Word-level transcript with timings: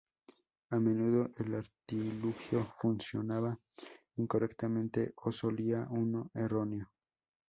A 0.71 0.79
menudo 0.79 1.29
el 1.37 1.53
artilugio 1.53 2.73
funcionaba 2.79 3.59
incorrectamente 4.15 5.13
o 5.17 5.31
salía 5.31 5.87
uno 5.91 6.31
erróneo. 6.33 6.89